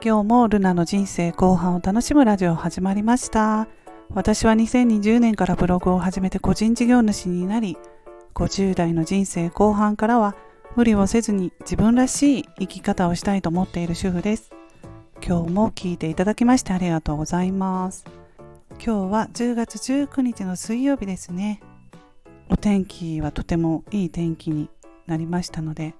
[0.00, 3.66] 今日もルナの人生後半を楽しむラジオ始まりました。
[4.10, 7.76] 私は2020年からブログを始めて個人事業主になり
[8.32, 10.36] 50代の人生後半からは
[10.76, 14.52] 無理をせずに自分らしい生き方をしたいと思っている主婦です。
[15.20, 18.04] 今日も聞いていただきましてありがとうございます。
[18.70, 21.60] 今日は10月19日の水曜日ですね。
[22.48, 24.70] お天気はとてもいい天気に
[25.08, 25.96] なりましたので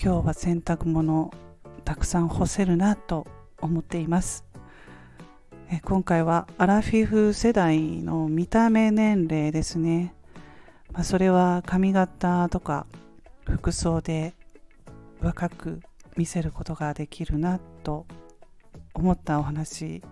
[0.00, 1.32] 今日は洗濯物
[1.84, 3.26] たくさん干せるなと
[3.60, 4.44] 思っています。
[5.70, 10.14] え今回はアラフィフ世代の見た目年齢ですね、
[10.92, 12.86] まあ、それは髪型とか
[13.46, 14.34] 服装で
[15.22, 15.80] 若く
[16.16, 18.06] 見せることができるなと
[18.92, 20.02] 思ったお話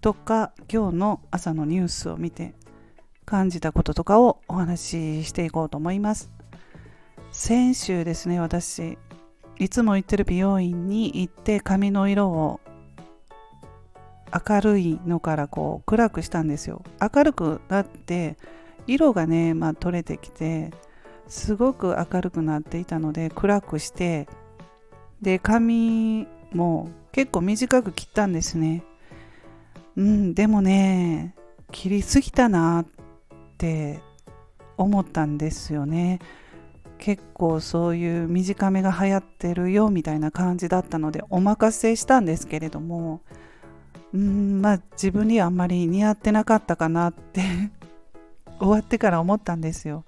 [0.00, 2.54] とか今日の朝のニュースを見て
[3.26, 4.80] 感じたこととかをお話
[5.22, 6.30] ししていこうと思います。
[7.32, 8.98] 先週ですね私
[9.62, 12.58] いつも行ってる美容院に行って髪の色を
[14.48, 16.82] 明るいのからこう暗くしたんですよ。
[17.00, 18.36] 明るくなって
[18.88, 20.72] 色がね、まあ、取れてきて
[21.28, 24.26] すごく明るくなっていたので暗くして
[25.20, 28.82] で髪も結構短く切ったんですね。
[29.94, 31.36] うんでもね
[31.70, 32.86] 切りすぎたなっ
[33.58, 34.00] て
[34.76, 36.18] 思ったんですよね。
[37.02, 43.22] 結構そういう短めが流行ってるよみたいな感じだったのでお任せしたんですけれども
[44.14, 47.42] うんまあ自分にはあんまり似合ってなかったかなって
[48.60, 50.04] 終わってから思ったんですよ。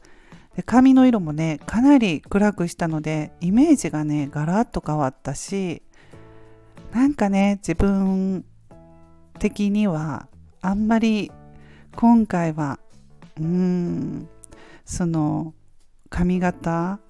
[0.55, 5.83] で髪の色もねかなり暗くしたのでイメージがねガラッと変わったし
[6.93, 8.45] なんかね自分
[9.41, 10.29] 的には
[10.61, 11.33] あんまり
[11.97, 12.79] 今回は
[13.37, 14.29] うーん
[14.85, 15.55] その
[16.15, 17.01] 髪型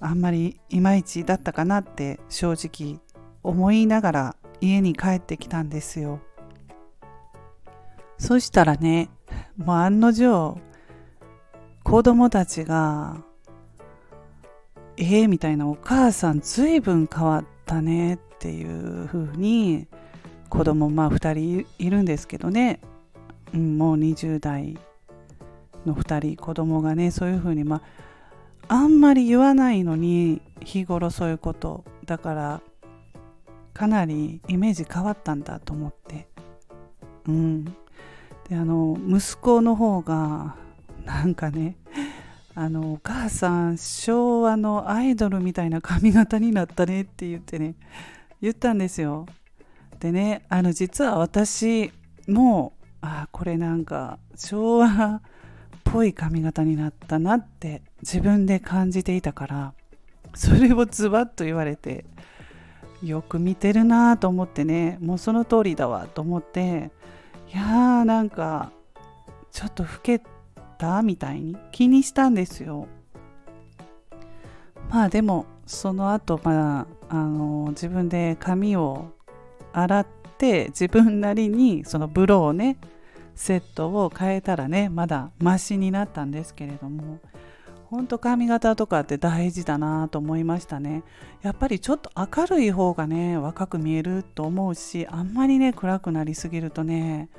[0.00, 2.98] あんまりいまいちだったかなって正直
[3.42, 6.22] 思いながら家に帰ってきたんですよ。
[8.16, 9.10] そしたらね
[9.58, 10.56] もう案の定
[11.84, 13.22] 子供たちが
[14.96, 19.88] ええー、みたいなお母さんずいぶん変わったねっていう風に
[20.48, 22.80] 子供まあ2人いるんですけどね、
[23.52, 24.78] うん、もう20代
[25.86, 27.76] の2人子供がねそういうふうにま
[28.68, 32.60] ああんまり言わないのに日頃そういうことだから
[33.74, 36.28] かなりイメージ変わったんだと思って。
[37.26, 37.64] うん。
[38.48, 40.56] であの息子の方が
[41.04, 41.76] なんかね
[42.54, 47.74] あのお母さん昭和のアイドルみたいな髪型になったねって言ってね
[48.42, 49.26] 言ったんですよ。
[50.00, 51.92] でねあの実は私
[52.26, 55.22] もあこれなんか昭和
[55.92, 59.74] ぽい髪型になったなって自分で感じていたから
[60.34, 62.04] それをズバッと言われて
[63.02, 66.90] よく見てるなと思ってねもうその通りだわと思って
[67.52, 68.70] いやーなんか
[69.50, 70.22] ちょっと老け
[70.78, 72.86] たみたいに気にしたんですよ。
[74.88, 79.12] まあでもその後まああの自分で髪を
[79.72, 80.06] 洗っ
[80.38, 82.76] て自分なりにそのブローをね
[83.40, 87.20] セットを変えたらねまだマシになったんですけれども
[87.86, 91.02] ほんと髪型とかって大事だなと思いましたね。
[91.40, 97.30] やっぱりちょっと明るい方がね若く見えると思うしあんまりね暗くなりすぎるとね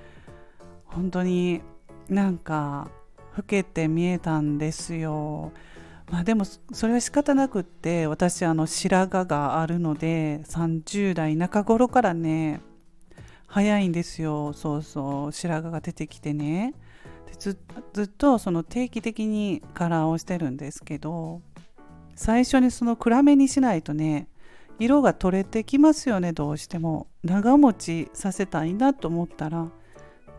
[0.86, 1.62] 本当に
[2.10, 2.90] なんか
[3.38, 5.52] 老けて見えたんですよ。
[6.10, 12.60] まあでもそれは仕方なくって私あの白髪があるので30代中頃からね
[13.52, 14.54] 早いんですよ。
[14.54, 15.32] そうそう。
[15.34, 16.74] 白髪が出てきてね。
[17.26, 17.60] でず
[17.92, 21.42] ずっとその定期的にカラーをしてるんですけど
[22.16, 24.30] 最初にその暗めにしないとね
[24.80, 26.32] 色が取れてきますよね。
[26.32, 27.08] どうしても。
[27.24, 29.68] 長持ちさせたいなと思ったら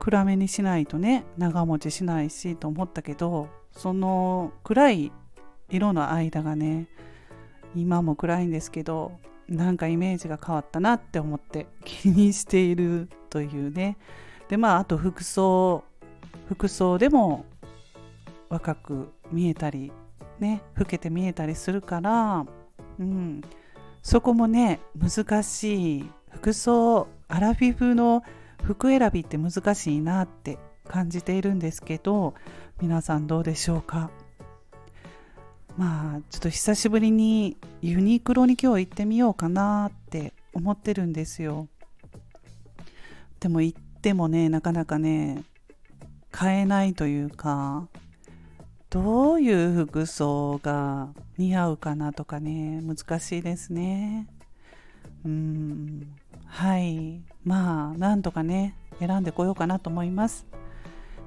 [0.01, 5.13] 暗めにしないとね長持ちしないしと思ったけどその暗い
[5.69, 6.89] 色の間がね
[7.77, 9.13] 今も暗いんですけど
[9.53, 13.99] なんかイメージが変わったなって思って気にしているというね。
[14.49, 15.85] でまああと服装
[16.49, 17.45] 服装でも
[18.49, 19.93] 若く見えたり
[20.39, 22.47] ね老けて見えたりするから
[22.99, 23.43] うん。
[24.03, 26.11] そこもね難しい。
[26.31, 28.23] 服装アラフィフの
[28.63, 30.59] 服選びって難しいなって
[30.89, 32.35] 感じているんですけど
[32.81, 34.11] 皆さんどうでしょうか？
[35.77, 41.69] まあちょっと久しぶりにユニクロに今日行ってみようかなって思ってるんですよ。
[43.41, 45.43] でも行ってもねなかなかね
[46.31, 47.89] 買えないというか
[48.91, 51.09] どういう服装が
[51.39, 54.29] 似合うかなとかね難しいですね。
[55.25, 56.15] うん。
[56.47, 57.23] はい。
[57.45, 60.47] まあなんとかね選んでこようかなと思います。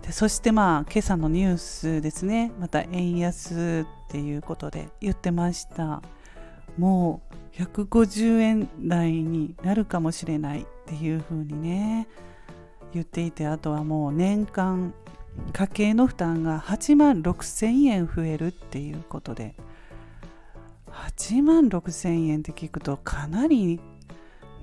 [0.05, 2.51] でそしてまあ今朝のニュースですね。
[2.59, 6.03] また円安っていうことで言ってました。
[6.77, 7.21] も
[7.55, 12.07] う150円台になるかもしれないっていう風にね
[12.93, 14.93] 言っていてあとはもう年間
[15.53, 19.55] 家計の負担が8万6千円増えるっていうことで。
[20.91, 23.81] 8万6千円って聞くとかなり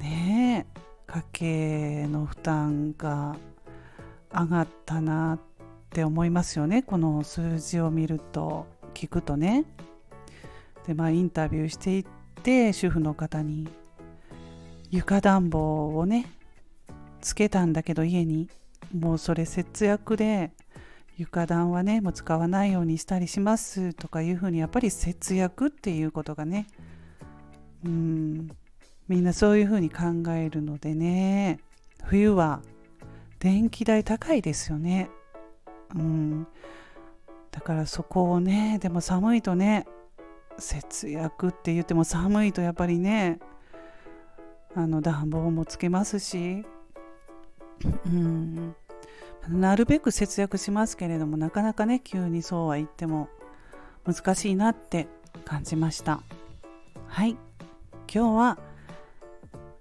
[0.01, 0.67] ね
[1.07, 3.37] 家計の負担が
[4.35, 5.39] 上がったなっ
[5.91, 6.83] て思いますよね。
[6.83, 8.67] この数字を見ると。
[8.93, 9.65] 聞くとね。
[10.87, 12.05] でまあインタビューしていっ
[12.43, 13.69] て主婦の方に
[14.91, 16.29] 床暖房をね
[17.21, 18.49] つけたんだけど家に。
[18.93, 20.53] もうそれ節約で
[21.17, 26.67] 床暖はねもう使わないようにしたりしますとかいうふうにやっぱり節約っていうことがね
[27.87, 28.51] うん
[29.09, 31.59] みんなそういうふうに考えるのでね。
[32.05, 32.61] 冬は
[33.43, 35.11] 電気代高いですよね。
[35.97, 36.47] うん。
[37.51, 39.85] だからそこをねでも寒いとね
[40.59, 43.41] 節約って言っても寒いとやっぱりね
[44.77, 46.65] あの暖房もつけますし。
[48.07, 48.77] うん。
[49.49, 53.29] なるべく節約しますけれどもなかなかね急にそうは言っても
[54.07, 55.09] 難しいなって
[55.45, 56.23] 感じました。
[57.09, 57.37] はい。
[58.09, 58.59] 今日は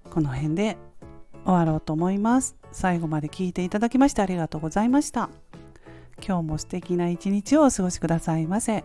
[0.09, 0.77] この辺で
[1.45, 2.55] 終わろうと思います。
[2.71, 5.29] 最後まで聞いていただきましてありがとうございました。
[6.25, 8.83] 今日も素敵な一日をお過ごしくださいませ。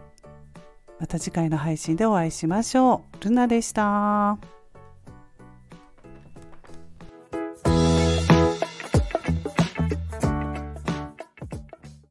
[0.99, 3.25] また次回の配信でお会いしましょう。
[3.25, 4.56] ルナでした。